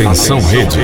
[0.00, 0.80] Atenção, rede.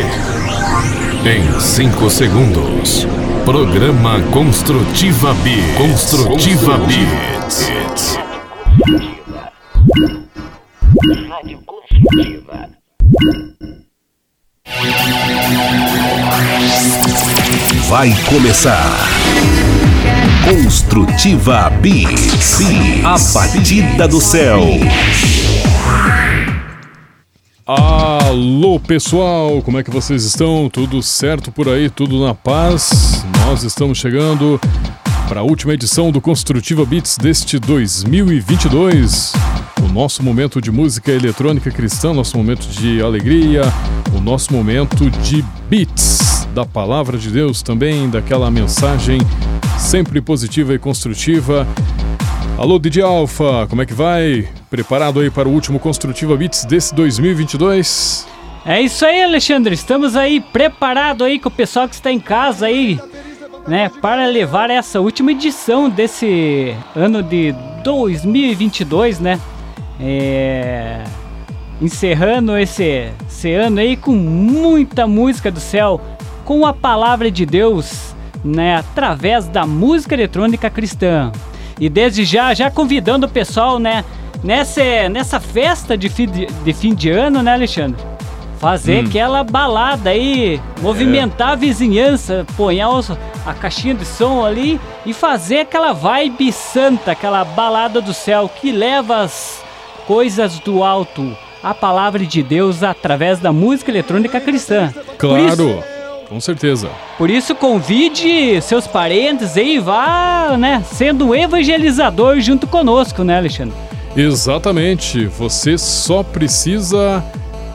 [1.25, 3.07] Em 5 segundos.
[3.47, 5.53] Programa Construtiva B.
[5.79, 6.95] Construtiva B.
[11.31, 12.69] Rádio Construtiva.
[17.89, 18.99] Vai começar.
[20.47, 22.05] Construtiva B.
[23.03, 24.61] A batida do céu.
[27.69, 30.71] Alô pessoal, como é que vocês estão?
[30.73, 31.91] Tudo certo por aí?
[31.91, 33.25] Tudo na paz?
[33.45, 34.61] Nós estamos chegando
[35.29, 39.33] para a última edição do Construtiva Beats deste 2022.
[39.83, 43.63] O nosso momento de música eletrônica cristã, nosso momento de alegria,
[44.17, 49.21] o nosso momento de beats da palavra de Deus também, daquela mensagem
[49.77, 51.67] sempre positiva e construtiva.
[52.59, 54.49] Alô, DJ Alfa, como é que vai?
[54.71, 58.27] Preparado aí para o último Construtiva Beats desse 2022?
[58.65, 59.75] É isso aí, Alexandre.
[59.75, 62.99] Estamos aí preparado aí com o pessoal que está em casa aí,
[63.69, 69.39] né, para levar essa última edição desse ano de 2022, né?
[70.01, 71.05] É...
[71.79, 76.01] Encerrando esse, esse ano aí com muita música do céu,
[76.43, 81.31] com a palavra de Deus, né, através da música eletrônica cristã.
[81.79, 84.05] E desde já, já convidando o pessoal, né?
[84.43, 88.01] Nessa, nessa festa de fim de, de fim de ano, né, Alexandre?
[88.59, 89.09] Fazer hum.
[89.09, 91.53] aquela balada aí, movimentar é.
[91.53, 92.73] a vizinhança, pôr
[93.45, 98.73] a caixinha de som ali e fazer aquela vibe santa, aquela balada do céu que
[98.73, 99.63] leva as
[100.07, 104.93] coisas do alto, a palavra de Deus através da música eletrônica cristã.
[105.19, 105.83] Claro.
[106.29, 106.91] Com certeza.
[107.17, 113.75] Por isso, convide seus parentes aí, vá, né, sendo evangelizador junto conosco, né, Alexandre?
[114.17, 115.27] Exatamente.
[115.27, 117.23] Você só precisa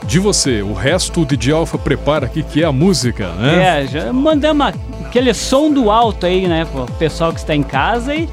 [0.06, 0.62] de você.
[0.62, 3.84] O resto o DJ Alpha prepara aqui, que é a música, né?
[3.84, 4.74] É, já mandamos
[5.06, 8.28] aquele som do alto aí, né, pro pessoal que está em casa e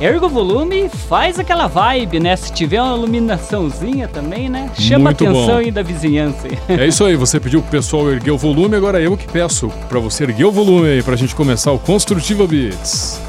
[0.00, 2.36] erga o volume faz aquela vibe, né?
[2.36, 4.70] Se tiver uma iluminaçãozinha também, né?
[4.78, 5.58] Chama Muito a atenção bom.
[5.58, 6.48] aí da vizinhança.
[6.68, 9.98] É isso aí, você pediu pro pessoal erguer o volume, agora eu que peço para
[9.98, 13.20] você erguer o volume aí pra gente começar o Construtiva Beats.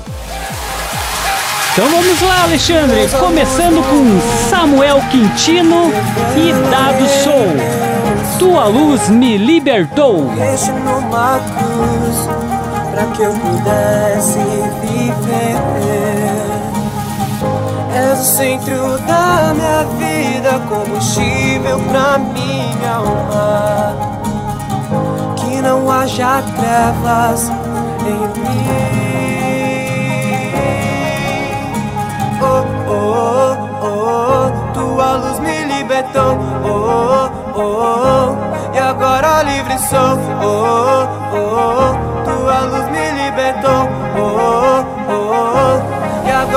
[1.73, 5.91] Então vamos lá, Alexandre, começando com Samuel Quintino
[6.35, 7.45] e Dado Sou.
[8.39, 10.25] Tua luz me libertou.
[10.25, 10.69] cruz,
[12.91, 14.39] pra que eu pudesse
[14.81, 16.16] viver
[17.97, 23.97] és o centro da minha vida, combustível pra minha alma.
[25.35, 27.49] Que não haja trevas
[28.05, 28.67] em mim.
[32.39, 32.63] Oh,
[32.93, 36.37] oh, oh, tua luz me libertou.
[36.63, 40.19] Oh, oh, oh, e agora livre sou.
[40.41, 41.91] Oh, oh, oh,
[42.23, 43.89] tua luz me libertou.
[44.15, 44.96] Oh, oh, oh,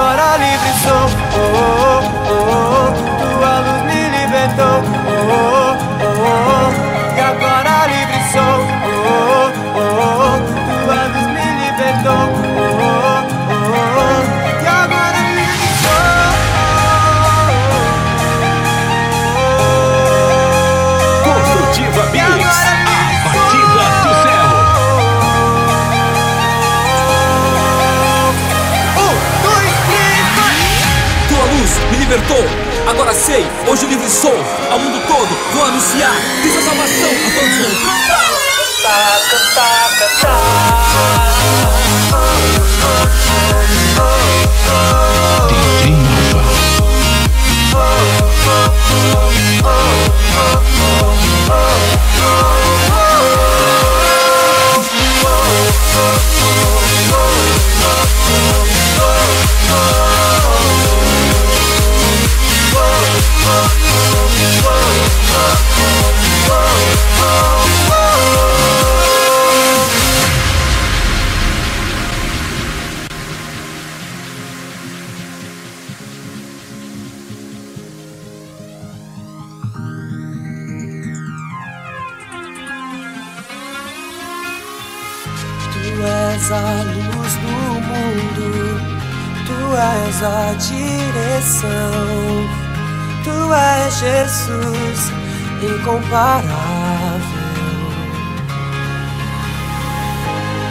[0.00, 1.06] agora livre sou.
[4.31, 5.00] libertou.
[32.88, 34.34] Agora sei, hoje livre sou.
[34.69, 36.12] Ao mundo todo vou anunciar.
[36.43, 38.31] Fiz a salvação a todos vão cantar.
[38.81, 40.81] Cantar, cantar, a
[91.60, 95.12] Tu és Jesus
[95.62, 96.51] incomparável.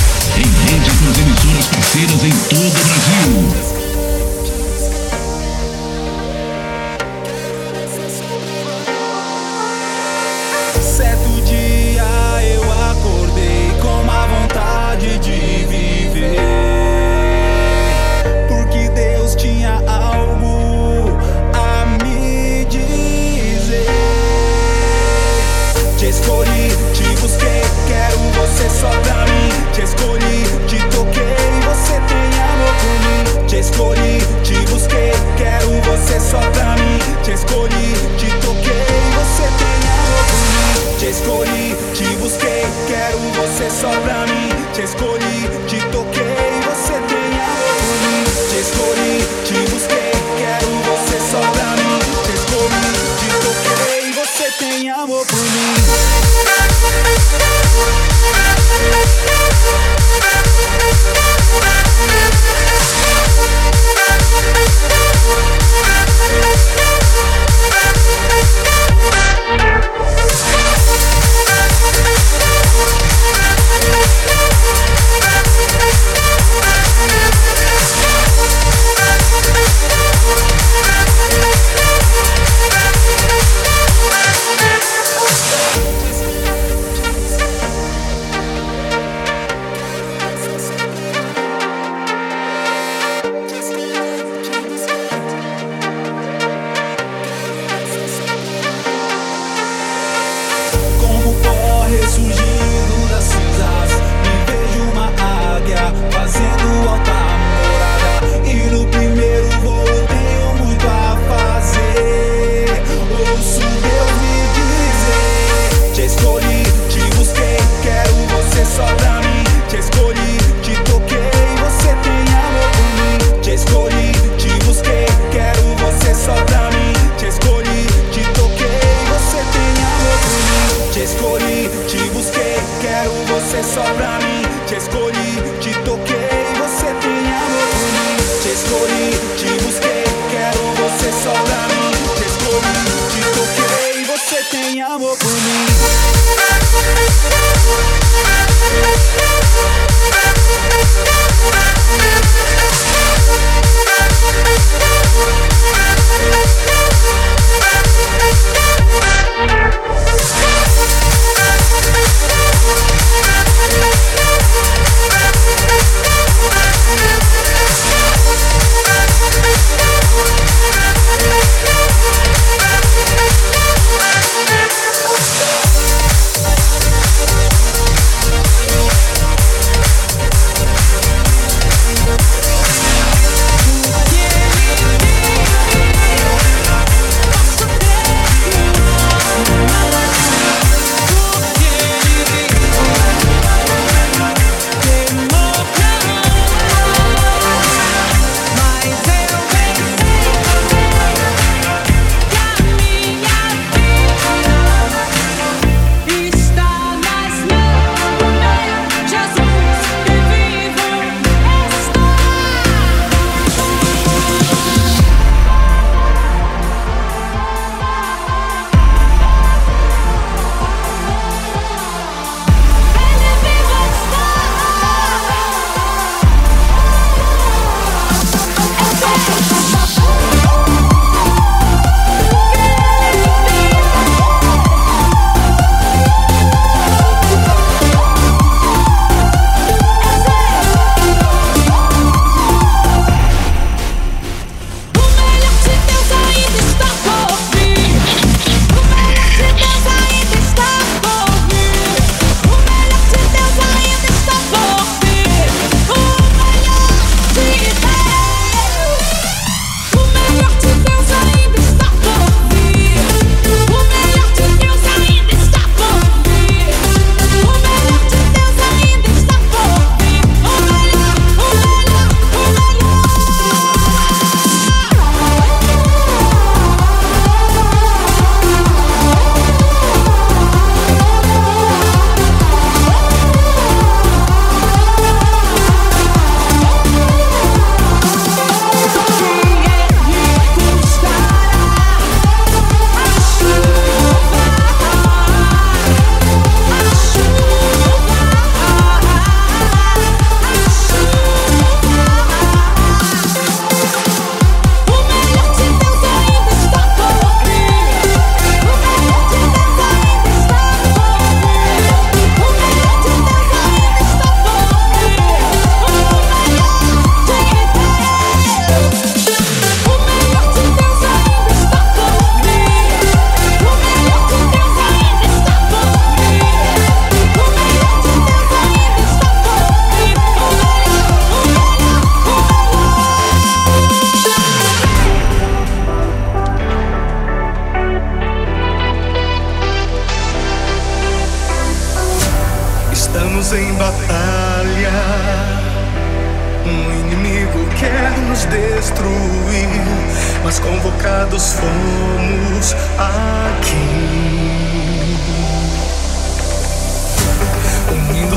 [33.77, 36.99] escolhi, te busquei, quero você só pra mim.
[37.23, 40.17] Te escolhi, te toquei, você tem algo
[40.57, 40.97] mim.
[40.99, 44.49] Te escolhi, te busquei, quero você só pra mim.
[44.73, 48.25] Te escolhi, te toquei, você tem algo mim.
[48.49, 49.15] Te escolhi,
[49.45, 51.99] te busquei, quero você só pra mim.
[52.25, 52.87] Te escolhi,
[53.21, 55.77] te toquei, você tem amor por mim.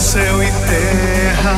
[0.09, 1.55] Céu e terra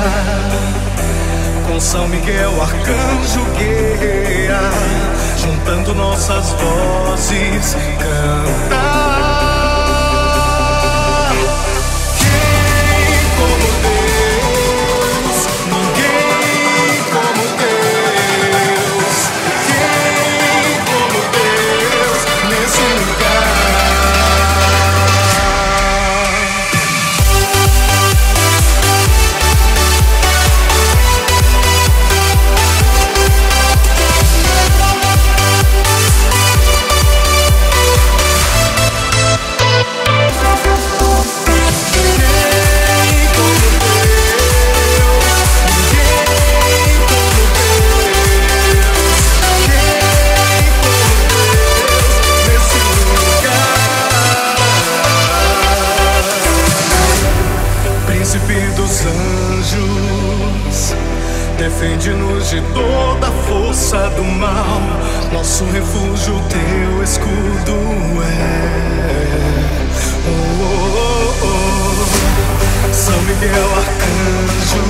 [1.65, 4.73] com São Miguel, arcanjo guerrear,
[5.37, 9.00] juntando nossas vozes, cantar.
[63.91, 64.81] Força do mal.
[65.33, 67.75] Nosso refúgio, teu escudo
[68.23, 68.61] é.
[70.27, 74.83] Oh, oh, oh, São Miguel Arcanjo,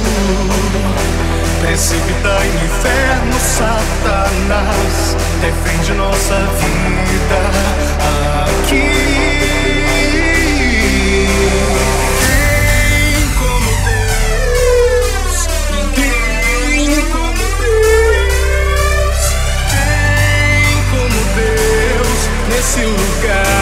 [1.62, 5.18] precipita em inferno Satanás.
[5.42, 8.01] Defende nossa vida
[22.62, 23.61] nesse lugar.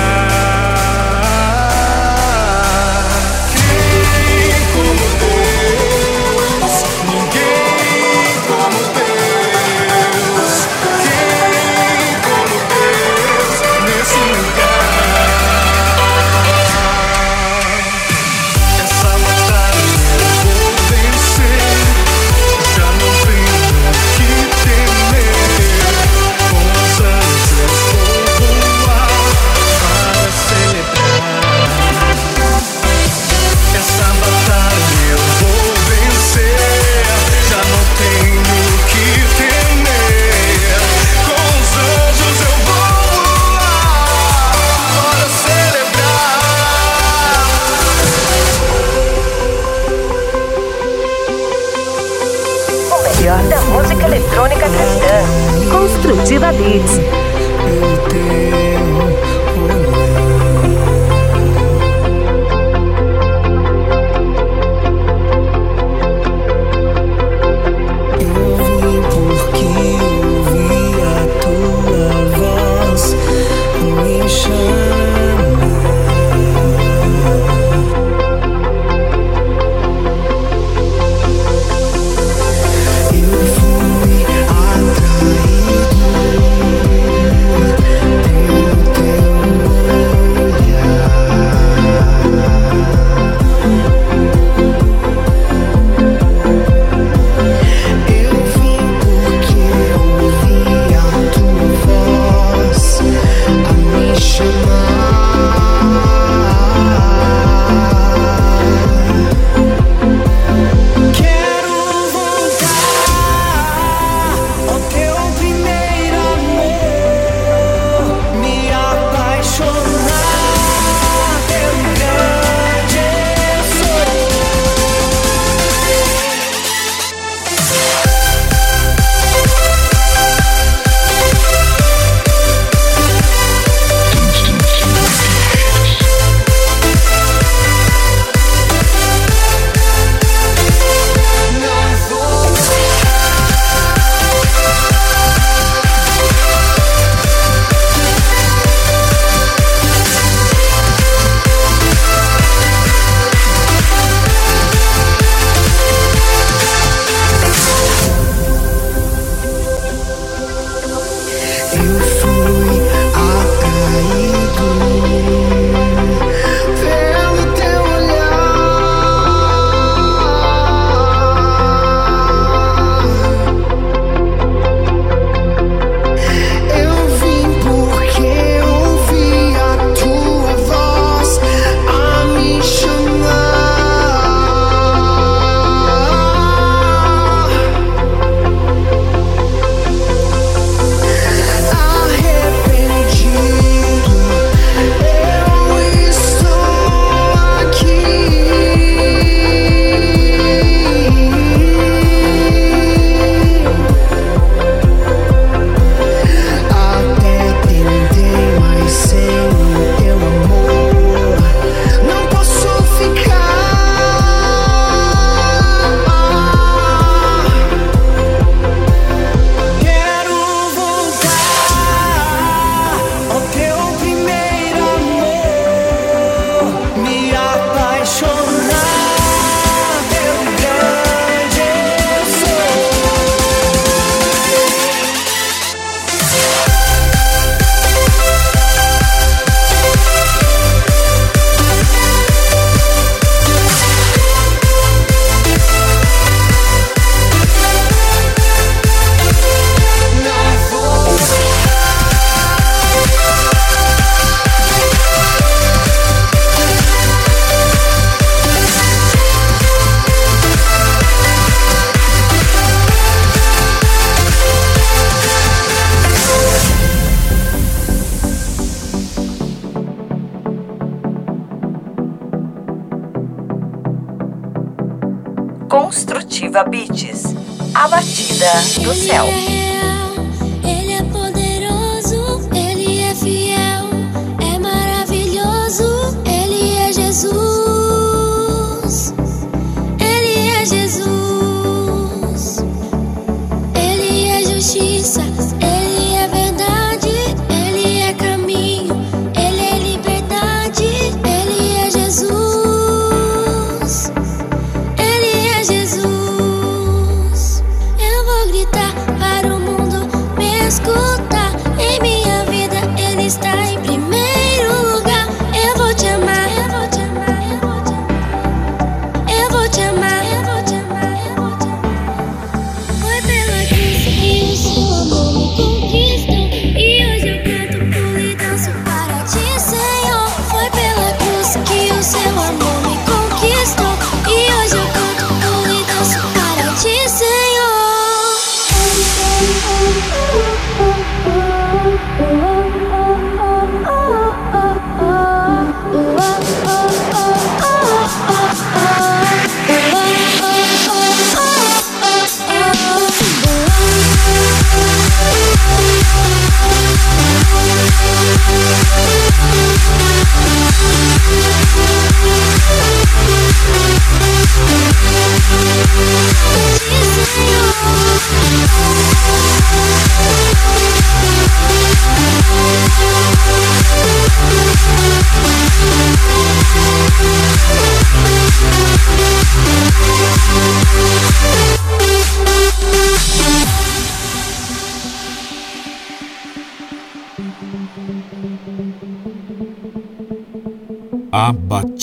[56.60, 57.19] Beats.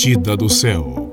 [0.07, 1.06] Batida do céu.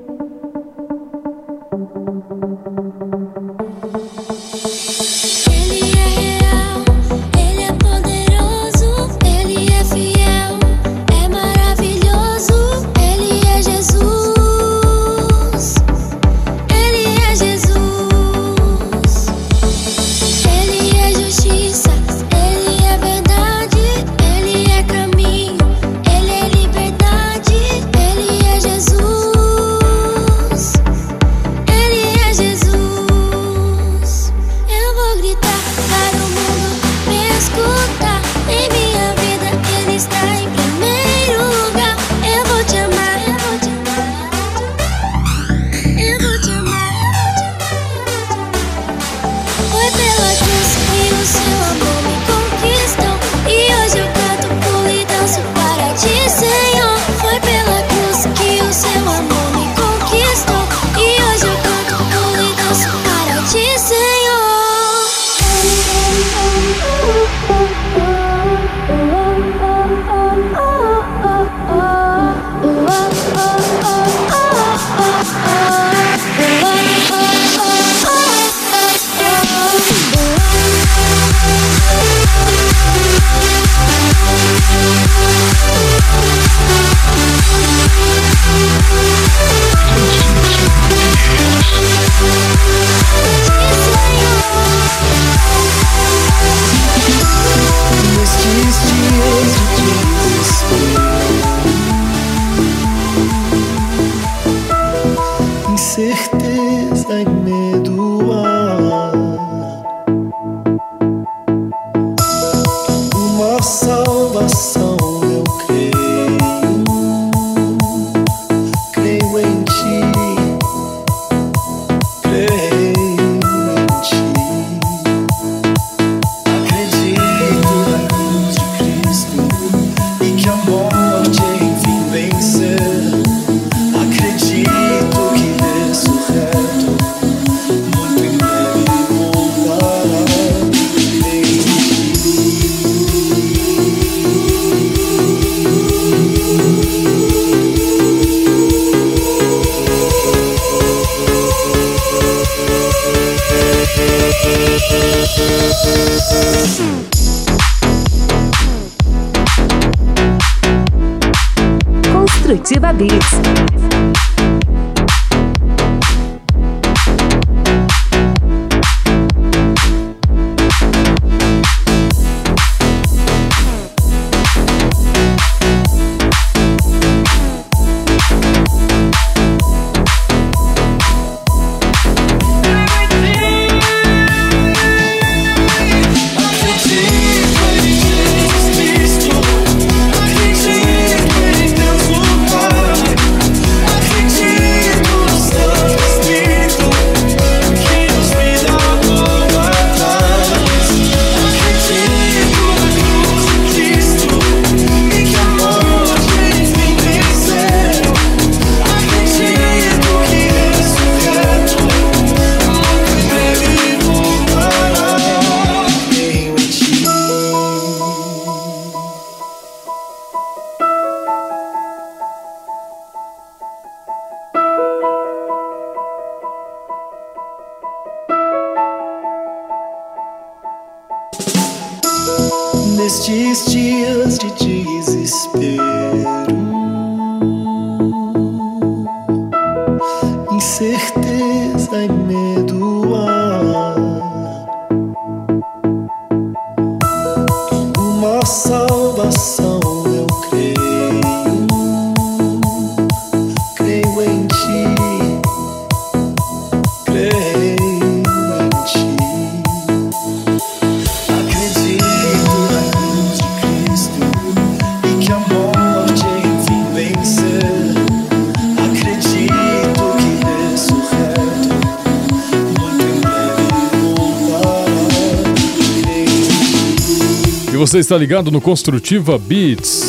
[277.94, 280.02] Você está ligado no Construtiva Beats.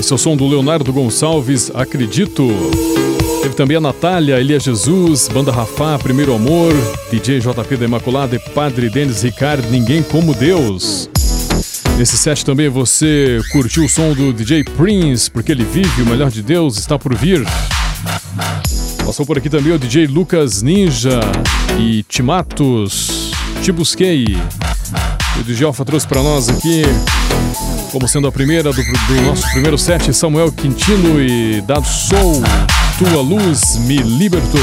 [0.00, 2.48] Esse é o som do Leonardo Gonçalves, acredito.
[3.44, 6.72] Teve também a Natália, Elia Jesus, Banda Rafá, Primeiro Amor,
[7.10, 11.10] DJ JP da Imaculada e Padre Denis Ricardo, Ninguém Como Deus.
[11.98, 16.30] Nesse set também você curtiu o som do DJ Prince, porque ele vive, o melhor
[16.30, 17.46] de Deus está por vir.
[19.04, 21.20] Passou por aqui também o DJ Lucas Ninja
[21.78, 23.30] e Timatos,
[23.62, 24.24] Te Busquei.
[25.38, 26.82] O DJ Alfa trouxe para nós aqui,
[27.92, 32.42] como sendo a primeira do, do nosso primeiro set, Samuel Quintino e Dado Soul,
[32.98, 34.60] Tua Luz Me Libertou.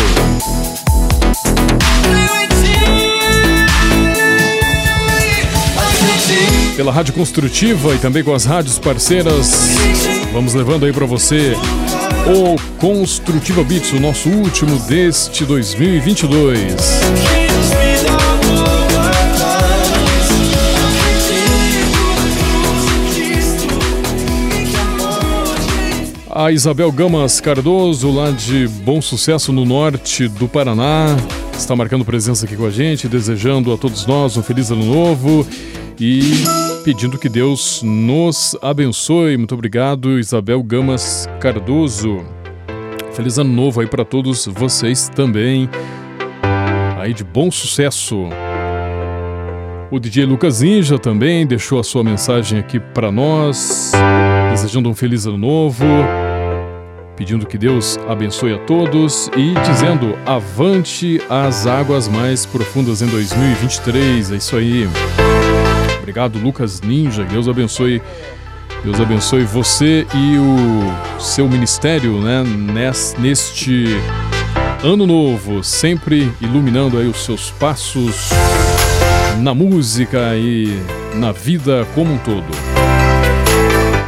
[6.78, 9.76] Pela Rádio Construtiva e também com as rádios parceiras,
[10.32, 11.54] vamos levando aí para você
[12.26, 17.41] o Construtiva Beats, o nosso último deste 2022.
[26.34, 31.08] A Isabel Gamas Cardoso, lá de Bom Sucesso no norte do Paraná,
[31.52, 35.46] está marcando presença aqui com a gente, desejando a todos nós um feliz ano novo
[36.00, 36.22] e
[36.86, 39.36] pedindo que Deus nos abençoe.
[39.36, 42.24] Muito obrigado, Isabel Gamas Cardoso.
[43.12, 45.70] Feliz ano novo aí para todos vocês também.
[46.98, 48.30] Aí de bom sucesso.
[49.92, 53.92] O DJ Lucas Ninja também deixou a sua mensagem aqui para nós,
[54.62, 55.84] desejando um feliz ano novo,
[57.18, 64.32] pedindo que Deus abençoe a todos e dizendo avante às águas mais profundas em 2023.
[64.32, 64.88] É isso aí.
[65.98, 67.24] Obrigado, Lucas Ninja.
[67.24, 68.00] Deus abençoe.
[68.84, 73.86] Deus abençoe você e o seu ministério, né, nes- neste
[74.84, 78.30] ano novo, sempre iluminando aí os seus passos
[79.40, 80.80] na música e
[81.16, 82.46] na vida como um todo.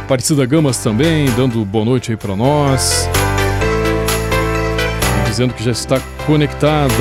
[0.04, 3.08] Aparecida Gamas também, dando boa noite aí para nós.
[5.26, 6.92] Dizendo que já está conectada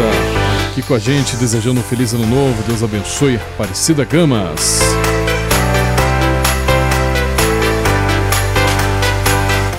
[0.71, 2.63] aqui com a gente, desejando um feliz ano novo.
[2.63, 3.35] Deus abençoe.
[3.35, 4.79] Aparecida Gamas.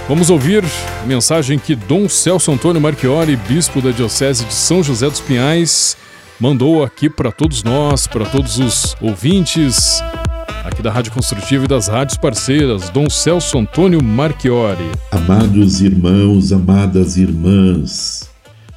[0.07, 0.63] Vamos ouvir
[1.03, 5.97] a mensagem que Dom Celso Antônio Marchiori, bispo da Diocese de São José dos Pinhais,
[6.39, 10.03] mandou aqui para todos nós, para todos os ouvintes
[10.65, 14.91] aqui da Rádio Construtiva e das rádios parceiras, Dom Celso Antônio Marchiori.
[15.11, 18.31] Amados irmãos, amadas irmãs,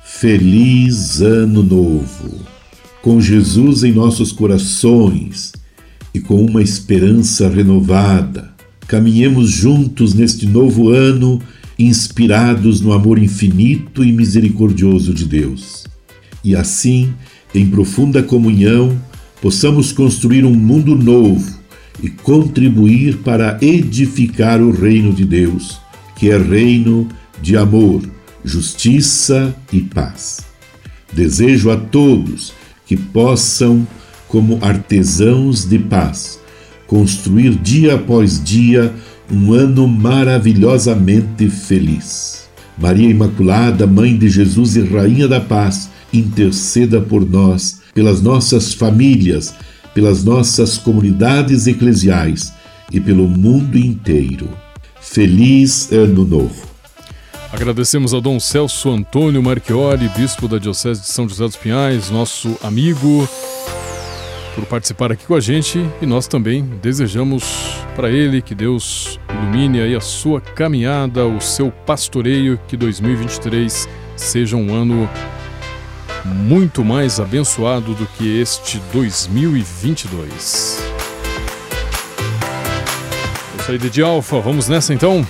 [0.04, 2.46] feliz ano novo!
[3.02, 5.54] Com Jesus em nossos corações
[6.14, 8.52] e com uma esperança renovada,
[8.86, 11.42] caminhemos juntos neste novo ano,
[11.80, 15.86] inspirados no amor infinito e misericordioso de Deus.
[16.44, 17.14] E assim,
[17.56, 19.00] em profunda comunhão,
[19.42, 21.57] possamos construir um mundo novo
[22.02, 25.80] e contribuir para edificar o reino de Deus,
[26.16, 27.08] que é reino
[27.42, 28.02] de amor,
[28.44, 30.42] justiça e paz.
[31.12, 32.54] Desejo a todos
[32.86, 33.88] que possam,
[34.28, 36.40] como artesãos de paz,
[36.86, 38.94] construir dia após dia
[39.32, 42.48] um ano maravilhosamente feliz.
[42.78, 49.54] Maria Imaculada, Mãe de Jesus e Rainha da Paz, interceda por nós, pelas nossas famílias,
[49.98, 52.54] pelas nossas comunidades eclesiais
[52.92, 54.48] e pelo mundo inteiro.
[55.02, 56.68] Feliz Ano Novo!
[57.52, 62.56] Agradecemos a Dom Celso Antônio Marchiori, bispo da Diocese de São José dos Pinhais, nosso
[62.62, 63.28] amigo,
[64.54, 67.44] por participar aqui com a gente e nós também desejamos
[67.96, 74.56] para ele que Deus ilumine aí a sua caminhada, o seu pastoreio, que 2023 seja
[74.58, 75.10] um ano
[76.26, 80.82] muito mais abençoado do que este 2022.
[83.58, 85.26] Eu sou de Alfa, vamos nessa então?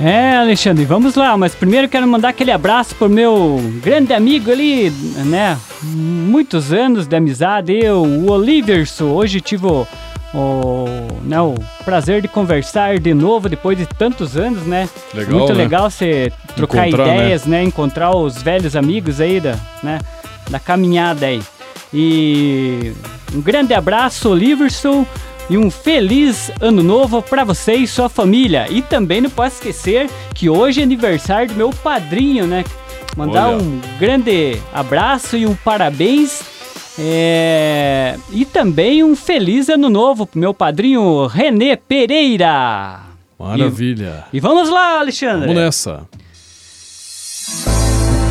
[0.00, 4.90] É, Alexandre, vamos lá, mas primeiro quero mandar aquele abraço pro meu grande amigo ali,
[5.26, 5.56] né?
[5.82, 9.04] Muitos anos de amizade, eu, o Oliverson.
[9.04, 9.86] Hoje tive o,
[10.34, 10.86] o,
[11.22, 14.88] né, o prazer de conversar de novo depois de tantos anos, né?
[15.14, 15.62] Legal, Muito né?
[15.62, 17.16] legal você trocar Encontrar, né?
[17.16, 17.58] ideias, né?
[17.58, 17.64] né?
[17.64, 19.98] Encontrar os velhos amigos aí, da, né?
[20.52, 21.42] da caminhada aí.
[21.92, 22.92] E
[23.34, 25.06] um grande abraço, Liverson,
[25.50, 28.66] e um feliz ano novo para você e sua família.
[28.70, 32.64] E também não posso esquecer que hoje é aniversário do meu padrinho, né?
[33.16, 33.62] Mandar Olha.
[33.62, 36.42] um grande abraço e um parabéns.
[36.98, 38.16] É...
[38.30, 43.00] E também um feliz ano novo pro meu padrinho Renê Pereira.
[43.38, 44.24] Maravilha.
[44.32, 45.48] E, e vamos lá, Alexandre.
[45.48, 46.06] Vamos nessa.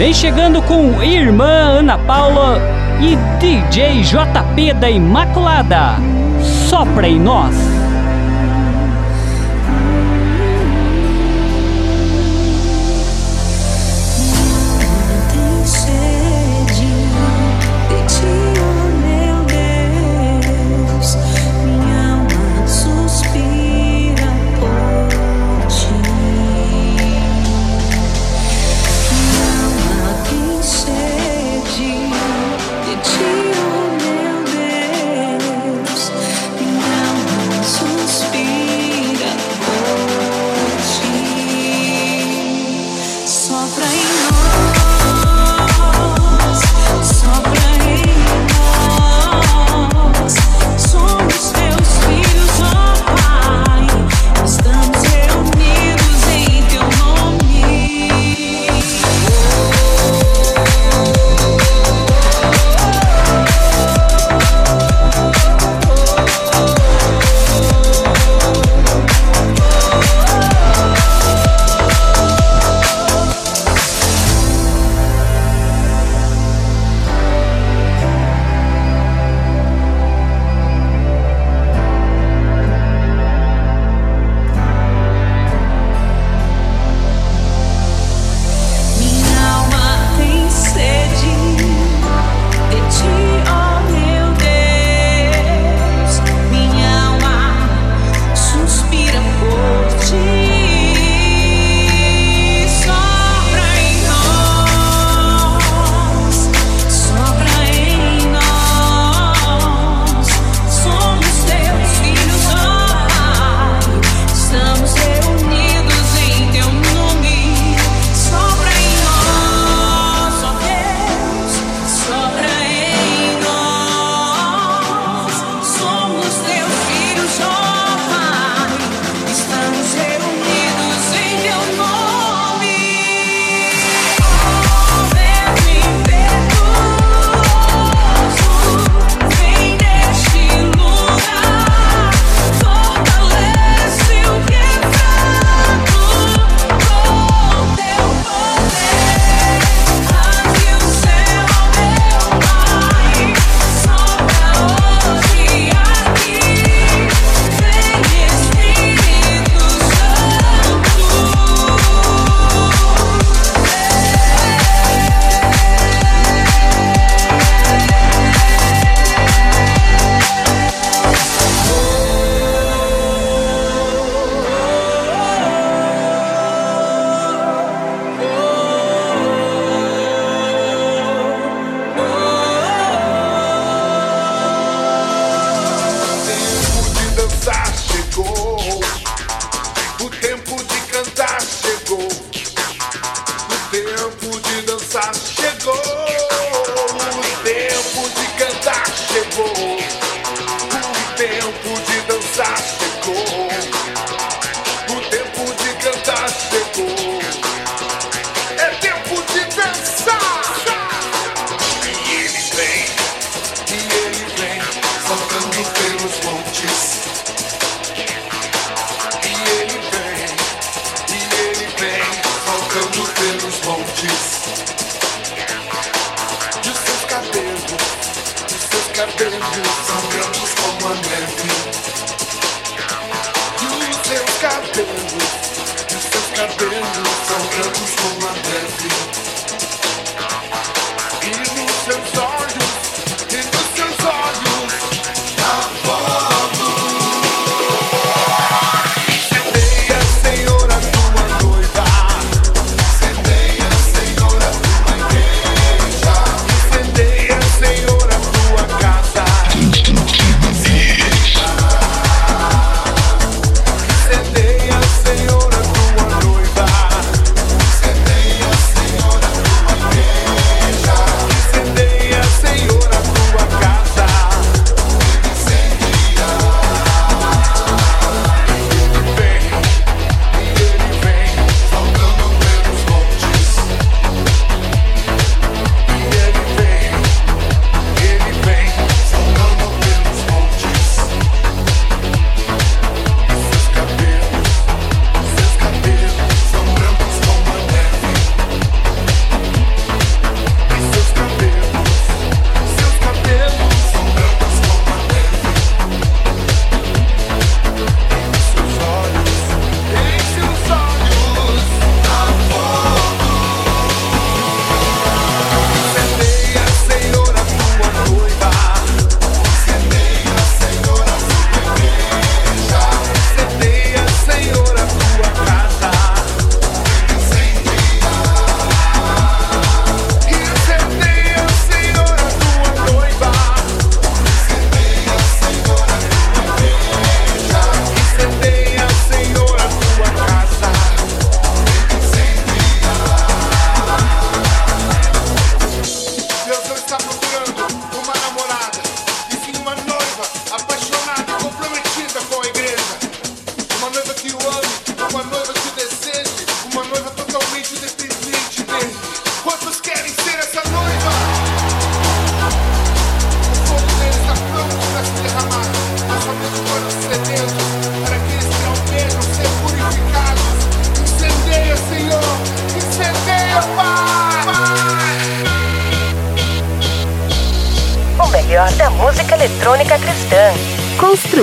[0.01, 2.57] Vem chegando com Irmã Ana Paula
[2.99, 5.93] e DJ JP da Imaculada.
[6.67, 7.70] Sopra em nós!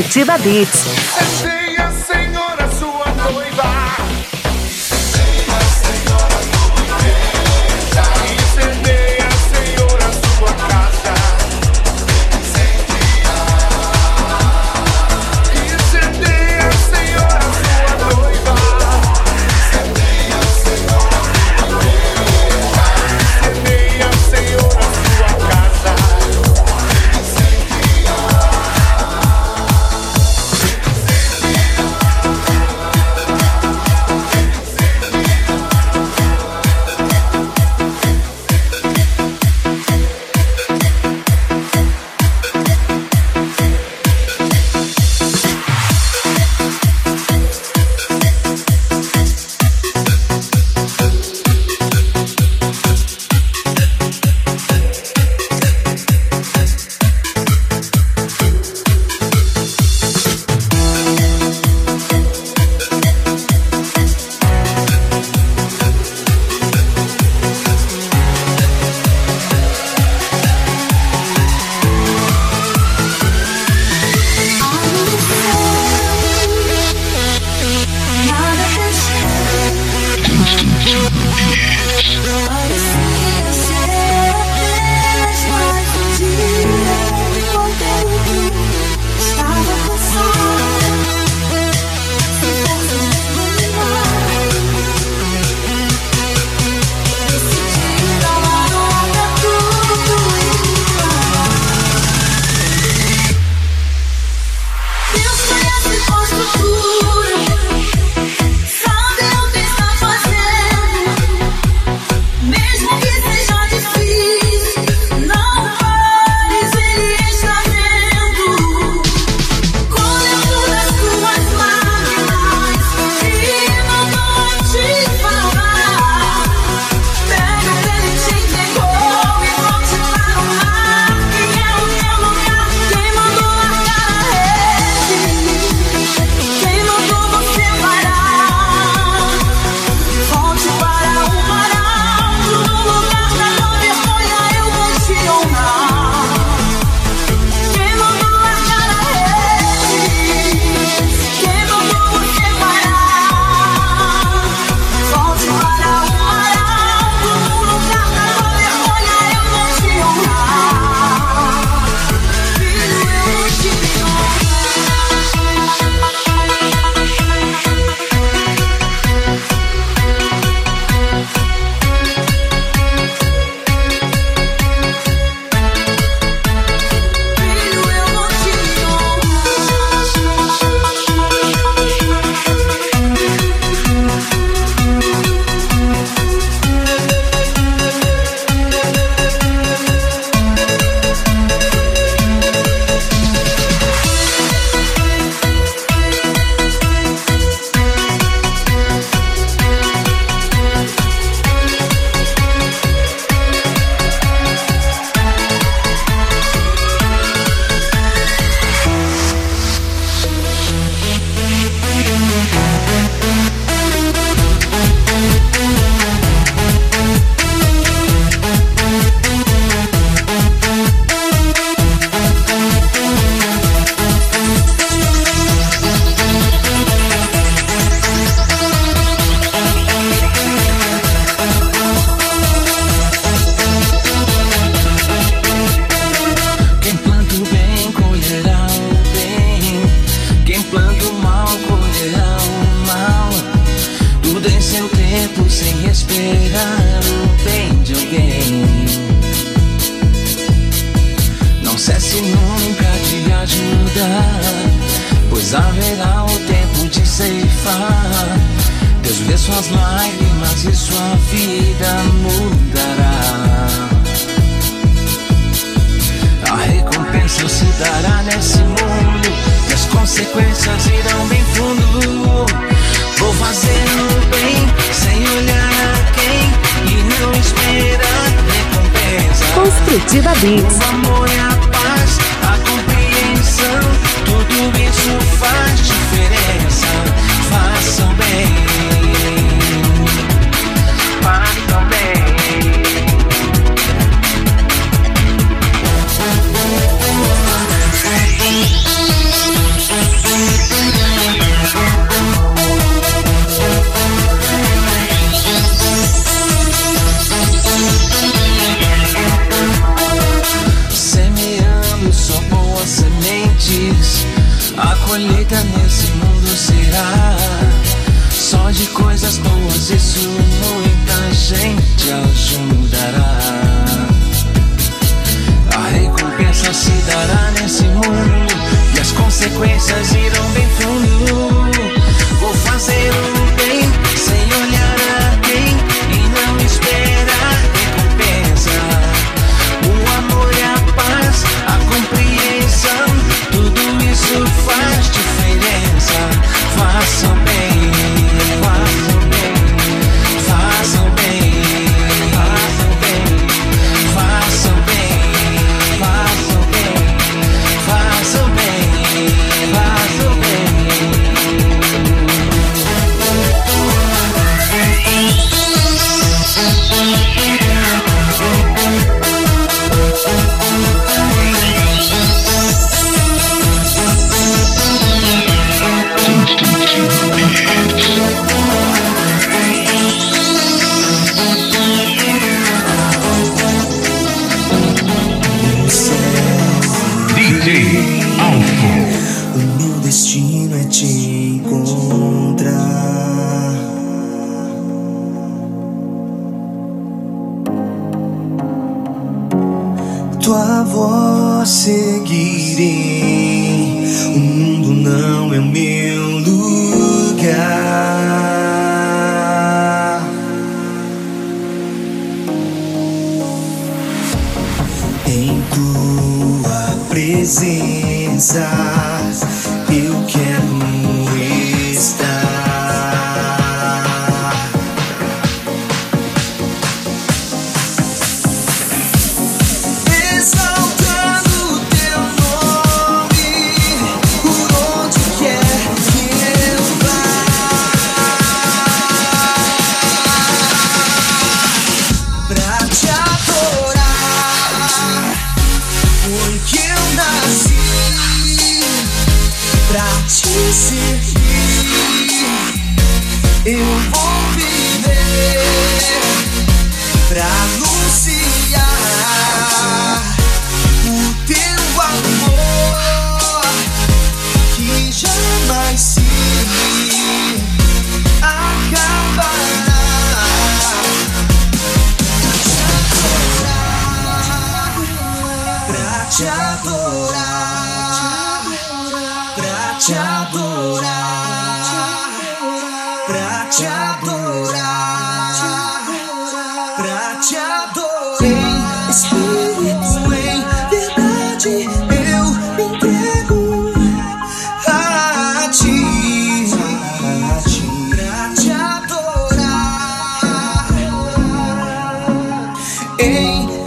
[0.08, 0.87] Construtiva Beats.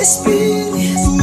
[0.02, 1.21] Em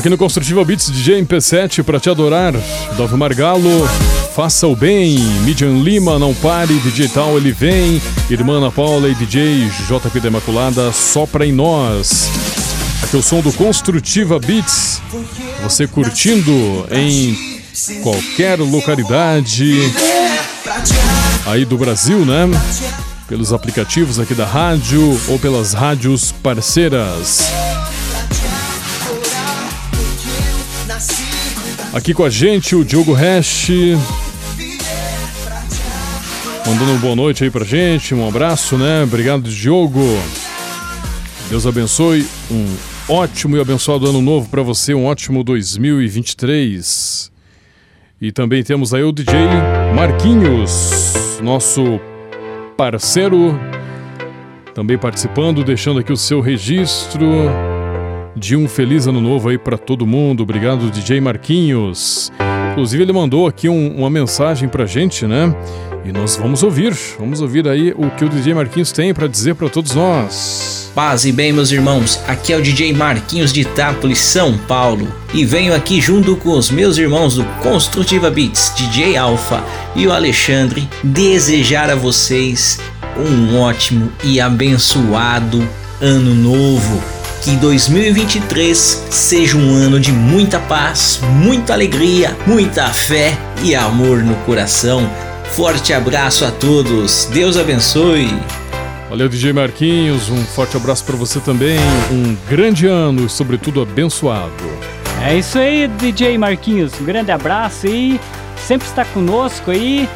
[0.00, 2.54] Aqui no Construtiva Beats DJ MP7 pra te adorar.
[2.96, 3.86] Dove Margalo,
[4.34, 9.14] Faça o Bem, Midian Lima, Não Pare, DJ Tal, ele vem, Irmã Ana Paula e
[9.14, 12.30] DJ JP da Imaculada, Sopra em Nós.
[13.02, 15.02] Aqui é o som do Construtiva Beats.
[15.62, 16.50] Você curtindo
[16.90, 17.36] em
[18.02, 19.74] qualquer localidade
[21.44, 22.48] aí do Brasil, né?
[23.28, 27.69] Pelos aplicativos aqui da rádio ou pelas rádios parceiras.
[31.92, 33.70] Aqui com a gente o Diogo Hash.
[36.64, 39.02] Mandando uma boa noite aí pra gente, um abraço, né?
[39.02, 40.00] Obrigado, Diogo.
[41.48, 42.24] Deus abençoe.
[42.48, 42.76] Um
[43.08, 47.32] ótimo e abençoado ano novo pra você, um ótimo 2023.
[48.20, 49.34] E também temos aí o DJ
[49.92, 51.12] Marquinhos.
[51.42, 51.98] nosso
[52.76, 53.58] parceiro,
[54.74, 57.26] também participando, deixando aqui o seu registro
[58.36, 60.42] de um feliz ano novo aí para todo mundo.
[60.42, 62.30] Obrigado, DJ Marquinhos.
[62.72, 65.54] Inclusive, ele mandou aqui um- uma mensagem pra gente, né?
[66.04, 69.54] E nós vamos ouvir, vamos ouvir aí o que o DJ Marquinhos tem para dizer
[69.54, 70.90] para todos nós.
[70.94, 72.18] Paz e bem, meus irmãos.
[72.26, 75.06] Aqui é o DJ Marquinhos de Itápolis, São Paulo.
[75.34, 79.62] E venho aqui junto com os meus irmãos do Construtiva Beats, DJ Alfa
[79.94, 82.80] e o Alexandre, desejar a vocês
[83.18, 85.62] um ótimo e abençoado
[86.00, 87.19] ano novo.
[87.42, 94.34] Que 2023 seja um ano de muita paz, muita alegria, muita fé e amor no
[94.44, 95.10] coração.
[95.52, 97.24] Forte abraço a todos.
[97.32, 98.28] Deus abençoe.
[99.08, 100.28] Valeu, DJ Marquinhos.
[100.28, 101.78] Um forte abraço para você também.
[102.12, 104.52] Um grande ano e, sobretudo, abençoado.
[105.26, 106.92] É isso aí, DJ Marquinhos.
[107.00, 108.20] Um grande abraço aí.
[108.66, 110.06] Sempre está conosco aí.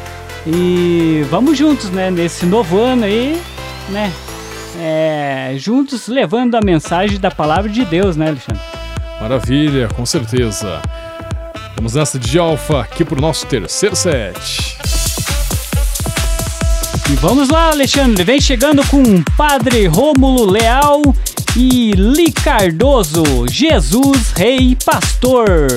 [0.45, 2.11] E vamos juntos, né?
[2.11, 3.41] Nesse novo ano aí,
[3.89, 4.13] né?
[4.79, 8.61] É, juntos levando a mensagem da palavra de Deus, né, Alexandre?
[9.19, 10.81] Maravilha, com certeza.
[11.75, 14.77] Vamos nessa de Alfa aqui pro nosso terceiro set.
[17.09, 18.23] E vamos lá, Alexandre.
[18.23, 21.01] Vem chegando com Padre Rômulo Leal
[21.55, 25.67] e Li Cardoso, Jesus Rei Pastor.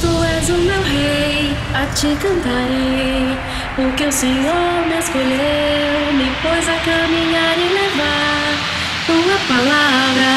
[0.00, 3.38] Tu és o meu rei, a ti cantarei,
[3.76, 8.52] porque o Senhor me escolheu, me pôs a caminhar e levar
[9.06, 10.32] tua palavra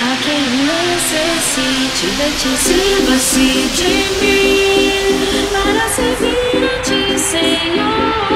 [0.00, 5.08] a quem necessite de ti, sirva-se de mim
[5.52, 8.28] para servir a ti, Senhor.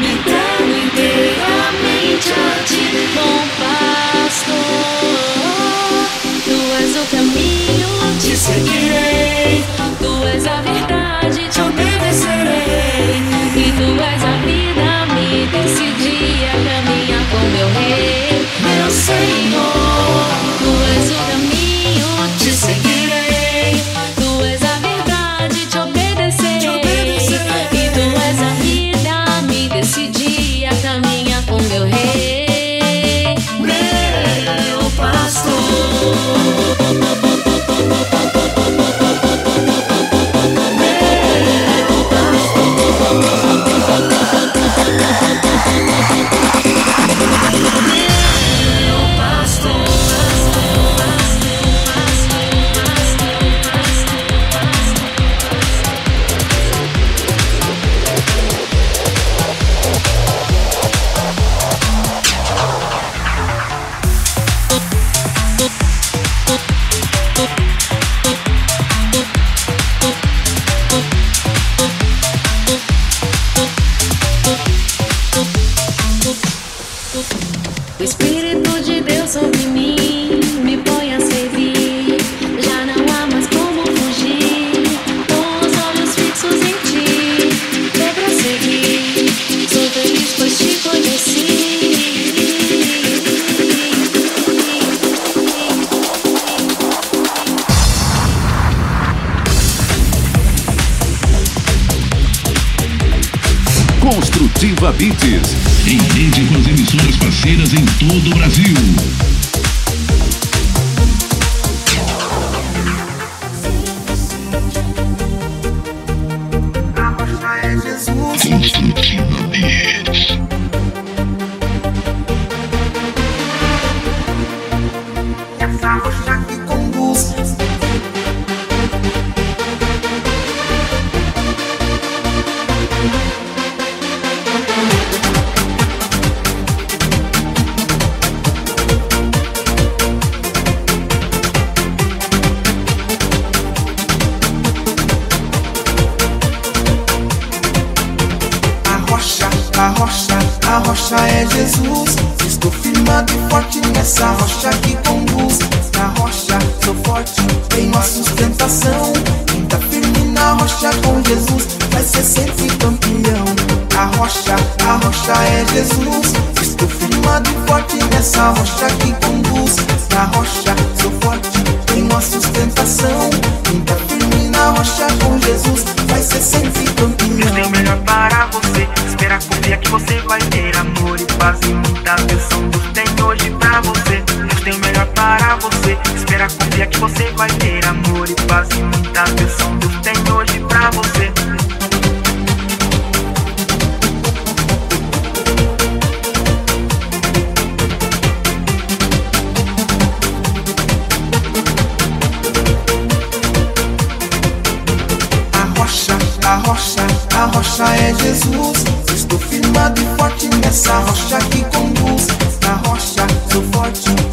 [0.00, 2.34] Me entrego inteiramente a
[2.64, 2.84] ti,
[3.14, 3.42] bom
[4.20, 4.60] pastor.
[6.44, 7.90] Tu és o caminho,
[8.20, 9.29] te seguirei.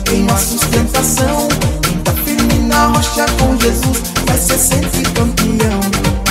[0.08, 1.47] Tenho a sustentação.
[1.82, 5.80] Quem tá firme na rocha com Jesus vai ser sempre campeão.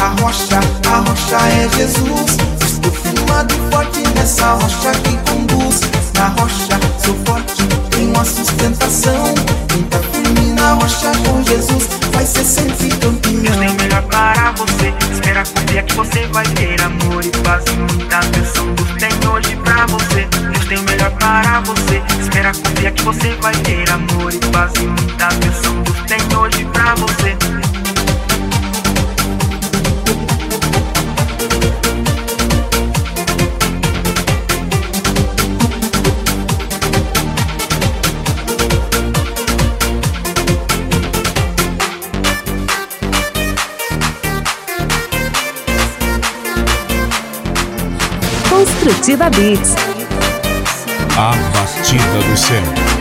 [0.00, 0.60] A rocha,
[0.90, 2.36] a rocha é Jesus.
[2.64, 5.80] Estou firmado forte nessa rocha que conduz.
[6.14, 9.34] Na rocha sou forte, tenho a sustentação.
[9.68, 13.42] Quem tá firme na rocha com Jesus vai ser sempre campeão.
[13.42, 14.94] Deus tem o melhor para você.
[15.12, 18.74] Espera, confia que você vai ter amor e paz muita atenção.
[18.74, 20.35] Deus tem hoje pra você.
[20.68, 22.02] Tem o melhor para você.
[22.20, 25.80] Espera, confia que você vai ter amor e paz e muita atenção.
[25.82, 27.36] Deus tem hoje pra você.
[48.50, 49.95] Construtiva Beats.
[51.18, 52.95] A batida do céu.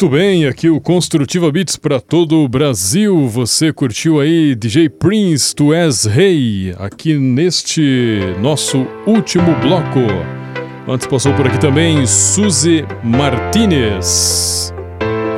[0.00, 3.28] Muito bem, aqui o Construtiva Beats para todo o Brasil.
[3.28, 10.00] Você curtiu aí DJ Prince, Tu És Rei, aqui neste nosso último bloco.
[10.88, 14.72] Antes passou por aqui também Suzy Martinez.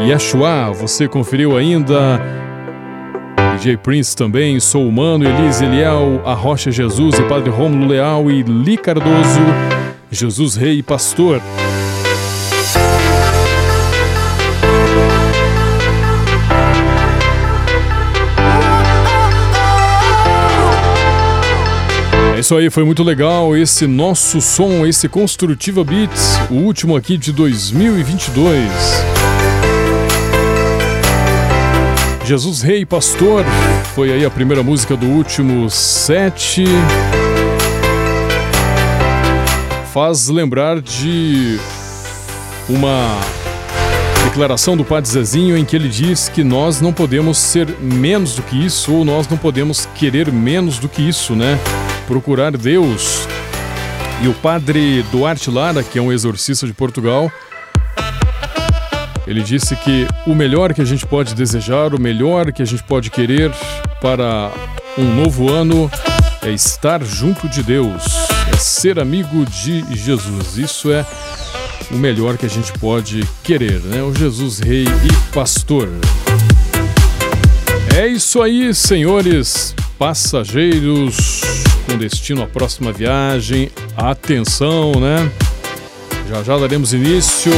[0.01, 2.21] Yeshua, você conferiu ainda
[3.57, 8.45] DJ Prince também, Sou Humano, Elise Eliel, A Rocha Jesus e Padre Rômulo Leal e
[8.45, 9.41] Li Cardoso,
[10.09, 11.43] Jesus Rei e Pastor.
[22.43, 27.31] Isso aí, foi muito legal esse nosso som, esse Construtiva Beats, o último aqui de
[27.31, 28.69] 2022.
[32.25, 33.45] Jesus Rei Pastor
[33.95, 36.65] foi aí a primeira música do último set.
[39.93, 41.61] Faz lembrar de
[42.69, 43.21] uma
[44.25, 48.43] declaração do Padre Zezinho em que ele diz que nós não podemos ser menos do
[48.43, 51.57] que isso ou nós não podemos querer menos do que isso, né?
[52.07, 53.27] Procurar Deus.
[54.23, 57.31] E o Padre Duarte Lara, que é um exorcista de Portugal,
[59.27, 62.83] ele disse que o melhor que a gente pode desejar, o melhor que a gente
[62.83, 63.51] pode querer
[64.01, 64.53] para
[64.99, 65.91] um novo ano
[66.43, 68.03] é estar junto de Deus,
[68.53, 70.59] é ser amigo de Jesus.
[70.59, 71.07] Isso é
[71.91, 74.03] o melhor que a gente pode querer, né?
[74.03, 75.89] O Jesus Rei e Pastor.
[77.97, 81.41] É isso aí, senhores passageiros
[81.93, 83.71] com destino à próxima viagem.
[83.97, 85.31] Atenção, né?
[86.29, 87.53] Já já daremos início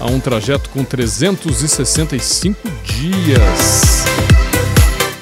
[0.00, 4.04] a um trajeto com 365 dias.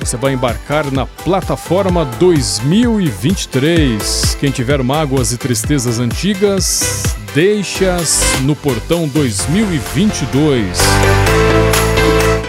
[0.01, 4.39] Você vai embarcar na plataforma 2023.
[4.41, 7.03] Quem tiver mágoas e tristezas antigas,
[7.35, 10.79] deixas no portão 2022.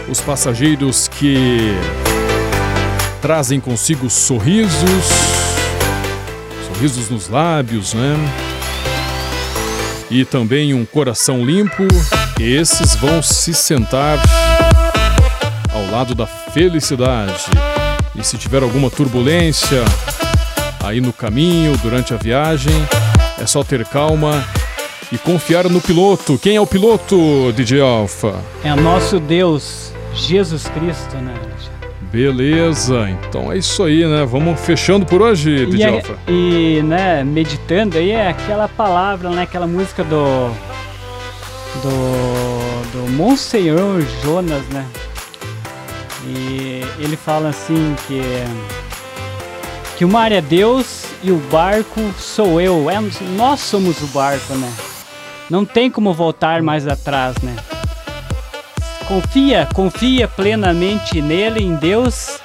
[0.10, 1.76] Os passageiros que
[3.22, 5.47] trazem consigo sorrisos,
[6.78, 8.16] sorrisos nos lábios, né?
[10.12, 11.88] E também um coração limpo,
[12.40, 14.20] esses vão se sentar
[15.74, 17.46] ao lado da felicidade.
[18.16, 19.84] E se tiver alguma turbulência
[20.84, 22.76] aí no caminho, durante a viagem,
[23.42, 24.46] é só ter calma
[25.12, 26.38] e confiar no piloto.
[26.38, 28.36] Quem é o piloto, DJ Alpha?
[28.64, 31.47] É nosso Deus, Jesus Cristo, né?
[32.12, 34.26] Beleza, então é isso aí, né?
[34.26, 36.18] Vamos fechando por hoje, E, DJ é- Alpha.
[36.28, 40.50] e, né, meditando aí é aquela palavra, né, aquela música do
[41.84, 44.86] do do Monsenhor Jonas, né?
[46.26, 48.22] E ele fala assim que
[49.98, 52.90] que o mar é Deus e o barco sou eu.
[52.90, 52.98] É,
[53.36, 54.72] nós somos o barco, né?
[55.50, 57.56] Não tem como voltar mais atrás, né?
[59.08, 62.40] Confia, confia plenamente nele, em Deus,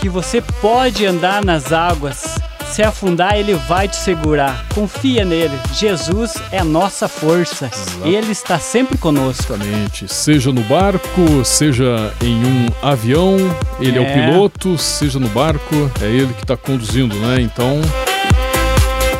[0.00, 2.36] que você pode andar nas águas.
[2.68, 4.64] Se afundar, ele vai te segurar.
[4.74, 5.56] Confia nele.
[5.74, 7.70] Jesus é a nossa força.
[8.04, 9.52] Ele está sempre conosco.
[9.54, 10.12] Exatamente.
[10.12, 13.36] Seja no barco, seja em um avião,
[13.80, 14.12] ele é, o É.
[14.30, 17.40] piloto, seja no barco, é ele que está conduzindo, né?
[17.40, 17.80] Então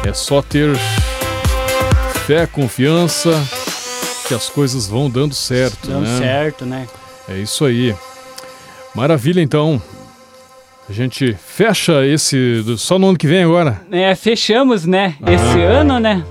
[0.08, 0.76] é só ter
[2.26, 3.30] fé, confiança
[4.30, 6.18] que as coisas vão dando certo, Dando né?
[6.18, 6.86] certo, né?
[7.28, 7.92] É isso aí.
[8.94, 9.82] Maravilha, então.
[10.88, 13.80] A gente fecha esse só no ano que vem agora.
[13.90, 15.16] É, fechamos, né?
[15.26, 16.24] Esse ano, né?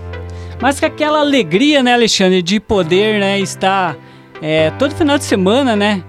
[0.61, 3.97] Mas com aquela alegria, né, Alexandre, de poder, né, estar
[4.41, 6.01] é, todo final de semana, né,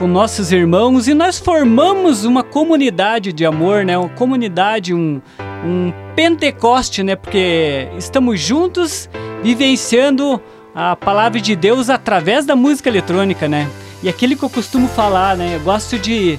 [0.00, 5.20] com nossos irmãos e nós formamos uma comunidade de amor, né, uma comunidade, um,
[5.64, 9.08] um pentecoste, né, porque estamos juntos
[9.42, 10.40] vivenciando
[10.74, 13.68] a palavra de Deus através da música eletrônica, né?
[14.02, 16.38] E aquele que eu costumo falar, né, eu gosto de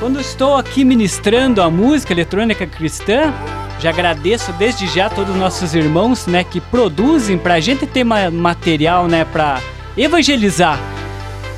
[0.00, 3.32] quando estou aqui ministrando a música eletrônica cristã,
[3.80, 8.04] já agradeço desde já a todos os nossos irmãos, né, que produzem pra gente ter
[8.04, 9.60] ma- material, né, para
[9.96, 10.78] evangelizar.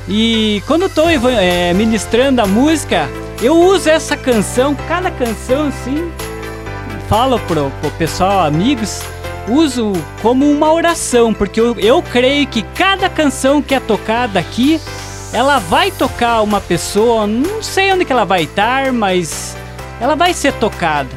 [0.07, 3.09] E quando eva- é, ministrando a música,
[3.41, 6.09] eu uso essa canção, cada canção assim,
[7.09, 9.01] falo pro, pro pessoal, amigos,
[9.47, 14.79] uso como uma oração, porque eu, eu creio que cada canção que é tocada aqui,
[15.33, 19.55] ela vai tocar uma pessoa, não sei onde que ela vai estar, mas
[19.99, 21.09] ela vai ser tocada.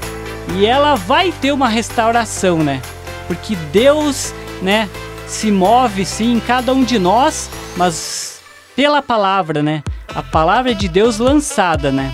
[0.55, 2.81] E ela vai ter uma restauração, né?
[3.27, 4.89] Porque Deus, né,
[5.27, 8.41] se move sim em cada um de nós, mas
[8.75, 9.83] pela palavra, né?
[10.13, 12.13] A palavra de Deus lançada, né?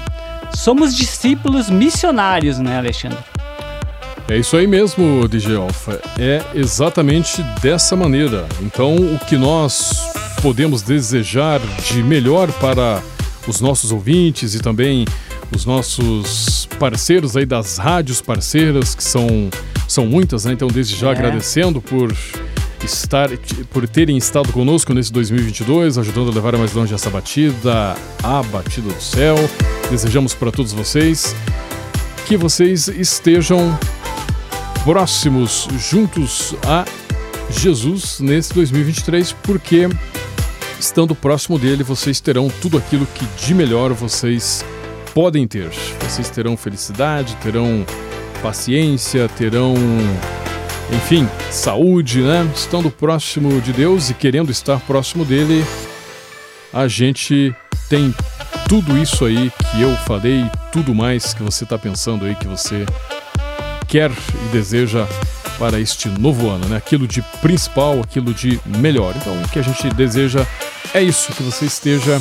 [0.55, 3.19] Somos discípulos missionários, né, Alexandre?
[4.29, 6.01] É isso aí mesmo, DJ Alpha.
[6.19, 8.47] É exatamente dessa maneira.
[8.61, 9.93] Então, o que nós
[10.43, 13.01] podemos desejar de melhor para
[13.47, 15.05] os nossos ouvintes e também
[15.55, 19.49] os nossos parceiros aí das rádios parceiras, que são,
[19.87, 20.53] são muitas, né?
[20.53, 21.11] Então, desde já É.
[21.13, 22.13] agradecendo por
[22.85, 23.29] estar
[23.71, 27.95] por terem estado conosco nesse 2022, ajudando a levar mais longe essa batida,
[28.25, 29.37] a batida do céu.
[29.89, 31.35] Desejamos para todos vocês
[32.27, 33.79] que vocês estejam
[34.87, 36.85] próximos juntos a
[37.51, 39.89] Jesus nesse 2023, porque
[40.79, 44.65] estando próximo dele, vocês terão tudo aquilo que de melhor vocês
[45.13, 45.71] podem ter.
[46.03, 47.85] Vocês terão felicidade, terão
[48.41, 49.75] paciência, terão
[50.95, 52.49] enfim, saúde, né?
[52.55, 55.65] Estando próximo de Deus e querendo estar próximo dele,
[56.73, 57.53] a gente
[57.89, 58.15] tem
[58.69, 62.87] tudo isso aí que eu falei, tudo mais que você está pensando aí que você
[63.87, 65.07] quer e deseja
[65.59, 66.77] para este novo ano, né?
[66.77, 69.15] Aquilo de principal, aquilo de melhor.
[69.17, 70.47] Então, o que a gente deseja
[70.93, 72.21] é isso, que você esteja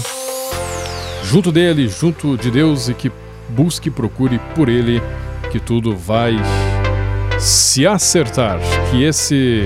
[1.23, 3.11] junto dele, junto de Deus e que
[3.49, 5.01] busque e procure por ele
[5.51, 6.35] que tudo vai
[7.39, 8.59] se acertar,
[8.89, 9.63] que esse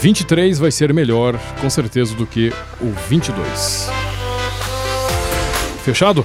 [0.00, 3.88] 23 vai ser melhor, com certeza, do que o 22.
[5.84, 6.24] Fechado?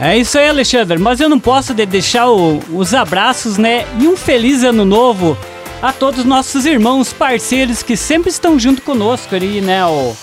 [0.00, 0.98] É isso aí, Alexandre.
[0.98, 3.86] Mas eu não posso de deixar o- os abraços, né?
[3.98, 5.36] E um feliz ano novo
[5.82, 9.84] a todos nossos irmãos, parceiros que sempre estão junto conosco ali, né?
[9.86, 10.14] O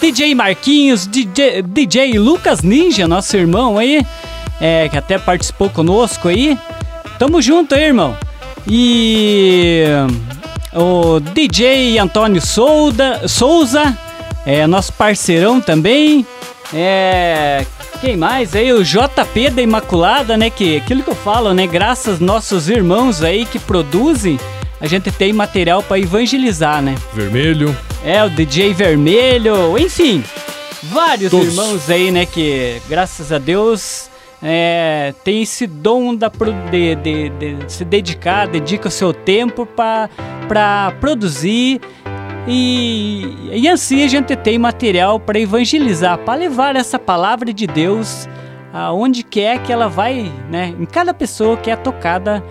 [0.00, 4.04] DJ Marquinhos, DJ, DJ Lucas Ninja, nosso irmão aí,
[4.60, 6.58] é, que até participou conosco aí.
[7.18, 8.14] Tamo junto aí, irmão.
[8.68, 9.84] E
[10.74, 13.96] o DJ Antônio Souza,
[14.44, 16.26] é nosso parceirão também.
[16.74, 17.64] É,
[17.96, 18.72] quem mais aí?
[18.72, 20.50] O JP da Imaculada, né?
[20.50, 21.66] Que aquilo que eu falo, né?
[21.66, 24.38] Graças aos nossos irmãos aí que produzem,
[24.80, 26.94] a gente tem material para evangelizar, né?
[27.14, 27.76] Vermelho.
[28.04, 30.22] É, o DJ Vermelho, enfim,
[30.84, 31.48] vários Todos.
[31.48, 32.26] irmãos aí, né?
[32.26, 34.08] Que graças a Deus
[34.42, 36.30] é, tem esse dom da,
[36.70, 41.80] de, de- de se dedicar, dedica o seu tempo para produzir
[42.46, 48.28] e, e assim a gente tem material para evangelizar, para levar essa palavra de Deus
[48.72, 50.74] aonde quer que ela vai, né?
[50.78, 52.44] Em cada pessoa que é tocada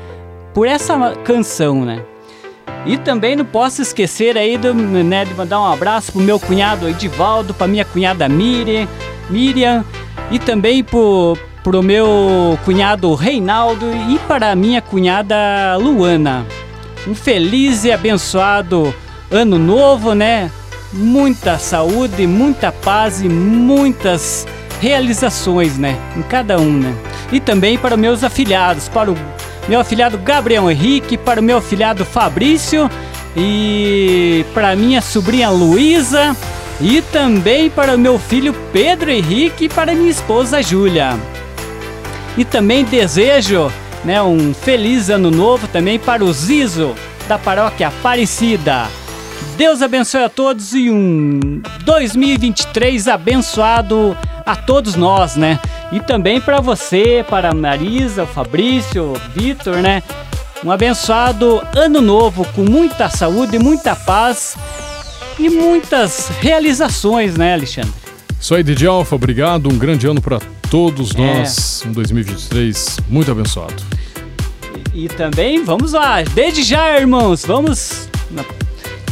[0.53, 2.03] por essa canção, né?
[2.85, 6.87] E também não posso esquecer aí do, né, de mandar um abraço pro meu cunhado
[6.87, 8.87] Edivaldo, pra minha cunhada Miriam,
[9.29, 9.83] Miriam
[10.29, 15.35] e também pro, pro meu cunhado Reinaldo e para minha cunhada
[15.77, 16.45] Luana.
[17.07, 18.93] Um feliz e abençoado
[19.31, 20.51] ano novo, né?
[20.93, 24.47] Muita saúde, muita paz e muitas
[24.79, 25.97] realizações, né?
[26.15, 26.95] Em cada um, né?
[27.31, 29.17] E também para meus afilhados, para o
[29.67, 32.89] meu afilhado Gabriel Henrique, para o meu afilhado Fabrício
[33.35, 36.35] e para minha sobrinha Luísa
[36.79, 41.17] e também para o meu filho Pedro Henrique e para minha esposa Júlia.
[42.37, 43.71] E também desejo
[44.03, 46.95] né, um feliz ano novo também para o Zizo
[47.27, 48.87] da paróquia Aparecida.
[49.57, 54.15] Deus abençoe a todos e um 2023 abençoado
[54.45, 55.59] a todos nós, né?
[55.93, 60.03] E também para você, para a Marisa, o Fabrício, o Vitor, né?
[60.63, 64.57] Um abençoado ano novo com muita saúde, muita paz
[65.39, 67.93] e muitas realizações, né, Alexandre?
[68.39, 69.69] Isso aí, DJ Alfa, obrigado.
[69.69, 71.17] Um grande ano para todos É.
[71.39, 71.81] nós.
[71.85, 73.81] Um 2023 muito abençoado.
[74.93, 78.09] E também, vamos lá, desde já, irmãos, vamos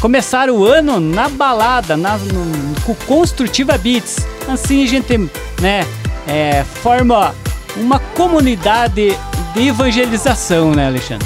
[0.04, 4.18] começar o ano na balada, na, no, com Construtiva Beats.
[4.50, 5.18] Assim a gente,
[5.62, 5.88] né,
[6.28, 7.34] é, forma
[7.78, 9.18] uma comunidade
[9.54, 11.26] de evangelização, né, Alexandre?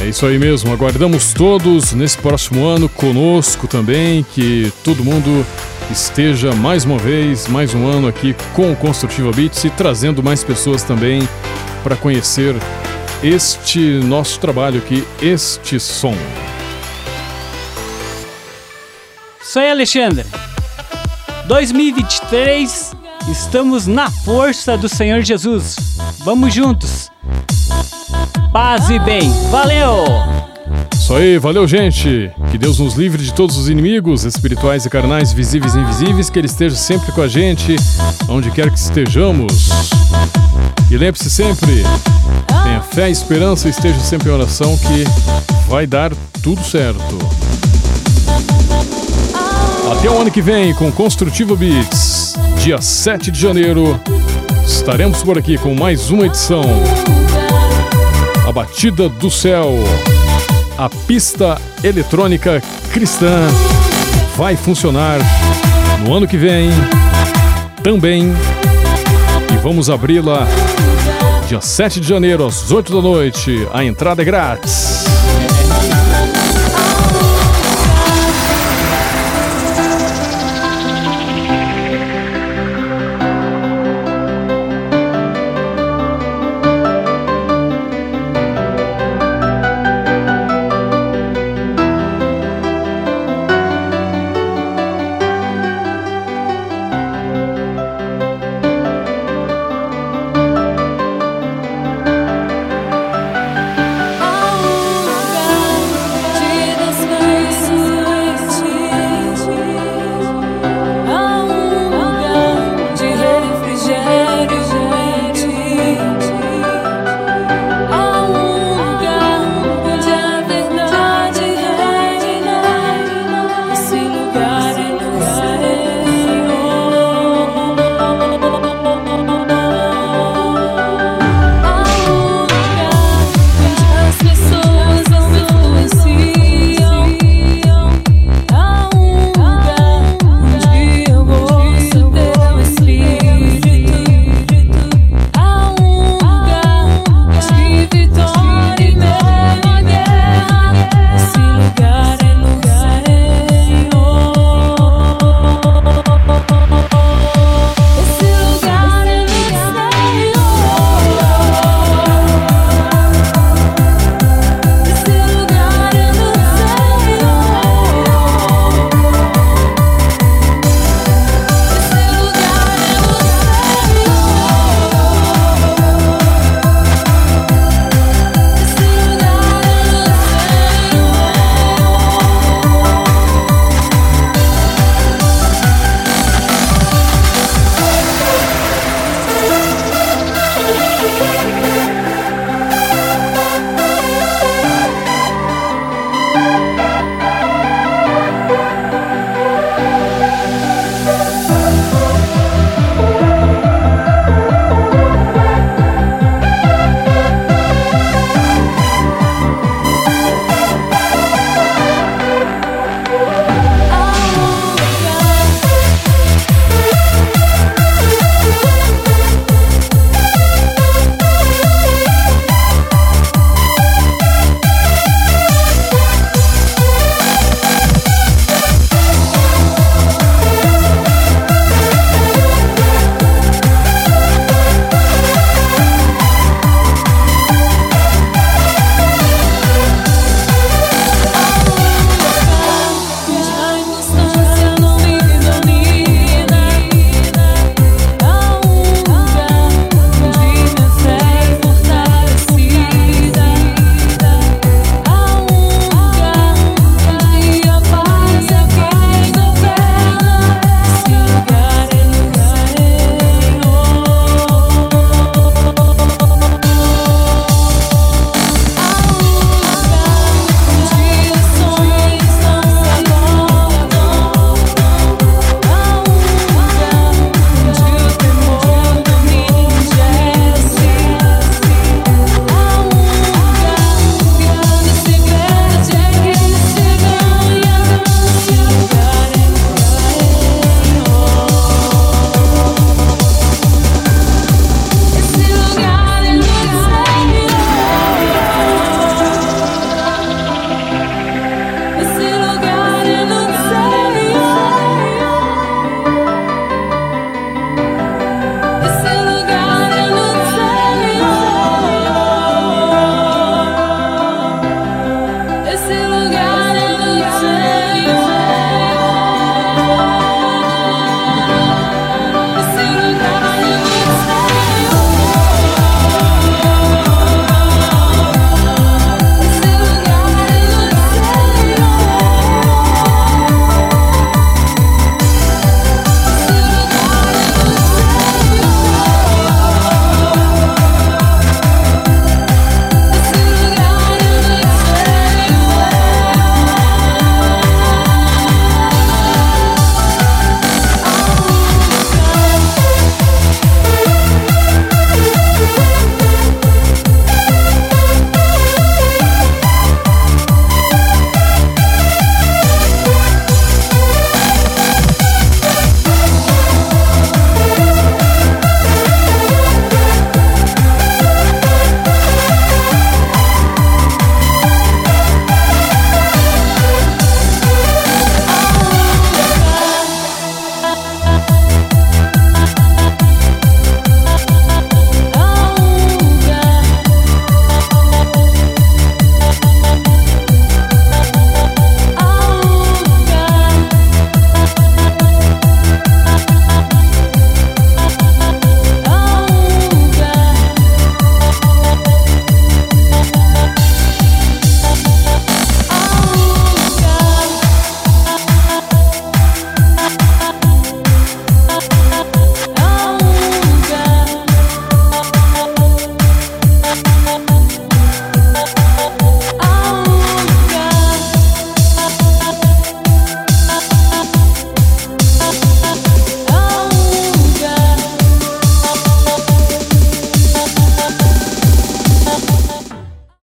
[0.00, 0.72] É isso aí mesmo.
[0.72, 4.24] Aguardamos todos nesse próximo ano conosco também.
[4.32, 5.44] Que todo mundo
[5.90, 10.42] esteja mais uma vez, mais um ano aqui com o Construtiva Beats e trazendo mais
[10.42, 11.28] pessoas também
[11.82, 12.56] para conhecer
[13.22, 16.16] este nosso trabalho aqui, este som.
[19.56, 20.26] Aí, Alexandre.
[21.46, 22.92] 2023,
[23.30, 25.76] estamos na força do Senhor Jesus.
[26.24, 27.10] Vamos juntos.
[28.52, 29.30] Paz e bem.
[29.50, 30.04] Valeu!
[30.92, 32.32] Isso aí, valeu, gente.
[32.50, 36.38] Que Deus nos livre de todos os inimigos, espirituais e carnais, visíveis e invisíveis, que
[36.38, 37.76] Ele esteja sempre com a gente,
[38.28, 39.68] onde quer que estejamos.
[40.90, 41.82] E lembre-se sempre,
[42.64, 45.04] tenha fé e esperança, esteja sempre em oração, que
[45.68, 46.12] vai dar
[46.42, 47.18] tudo certo.
[49.90, 54.00] Até o ano que vem com Construtivo Beats, dia 7 de janeiro,
[54.66, 56.62] estaremos por aqui com mais uma edição.
[58.48, 59.74] A Batida do Céu,
[60.78, 62.62] a pista eletrônica
[62.92, 63.46] cristã
[64.36, 65.18] vai funcionar
[66.04, 66.70] no ano que vem
[67.82, 68.32] também.
[69.52, 70.46] E vamos abri-la
[71.46, 73.68] dia 7 de janeiro às 8 da noite.
[73.72, 75.04] A entrada é grátis.